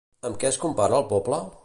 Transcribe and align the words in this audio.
Amb 0.29 0.39
què 0.43 0.49
es 0.49 0.57
compara 0.63 0.99
el 1.03 1.07
poble? 1.13 1.43